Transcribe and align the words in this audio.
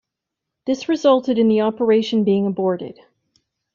This 0.65 0.89
resulted 0.89 1.37
in 1.37 1.47
the 1.47 1.61
operation 1.61 2.23
being 2.23 2.47
aborted. 2.47 2.99